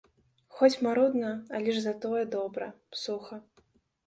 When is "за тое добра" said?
1.83-2.71